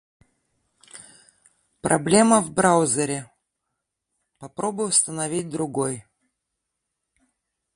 [1.81, 3.31] Проблема в браузере,
[4.39, 6.05] попробой установить другой.